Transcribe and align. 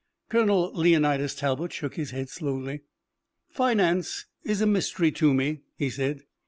Colonel 0.29 0.71
Leonidas 0.73 1.35
Talbot 1.35 1.71
shook 1.71 1.93
his 1.93 2.09
head 2.09 2.27
slowly. 2.27 2.81
"Finance 3.49 4.25
is 4.43 4.59
a 4.59 4.65
mystery 4.65 5.11
to 5.11 5.31
me," 5.31 5.59
he 5.77 5.91
said. 5.91 6.23